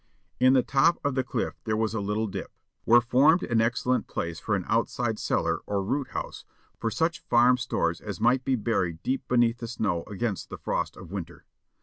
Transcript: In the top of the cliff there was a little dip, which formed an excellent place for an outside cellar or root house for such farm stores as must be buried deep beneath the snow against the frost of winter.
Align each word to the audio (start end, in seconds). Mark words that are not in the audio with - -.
In 0.39 0.53
the 0.53 0.63
top 0.63 0.97
of 1.05 1.13
the 1.13 1.23
cliff 1.23 1.61
there 1.63 1.77
was 1.77 1.93
a 1.93 2.01
little 2.01 2.25
dip, 2.25 2.51
which 2.85 3.03
formed 3.03 3.43
an 3.43 3.61
excellent 3.61 4.07
place 4.07 4.39
for 4.39 4.55
an 4.55 4.65
outside 4.67 5.19
cellar 5.19 5.59
or 5.67 5.83
root 5.83 6.07
house 6.07 6.43
for 6.79 6.89
such 6.89 7.19
farm 7.27 7.55
stores 7.59 8.01
as 8.01 8.19
must 8.19 8.43
be 8.43 8.55
buried 8.55 9.03
deep 9.03 9.27
beneath 9.27 9.59
the 9.59 9.67
snow 9.67 10.01
against 10.07 10.49
the 10.49 10.57
frost 10.57 10.97
of 10.97 11.11
winter. 11.11 11.45